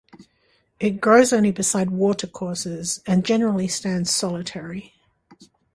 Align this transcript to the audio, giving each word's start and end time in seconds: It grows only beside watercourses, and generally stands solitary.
It 0.79 0.99
grows 0.99 1.31
only 1.31 1.51
beside 1.51 1.91
watercourses, 1.91 3.03
and 3.05 3.23
generally 3.23 3.67
stands 3.67 4.09
solitary. 4.09 4.95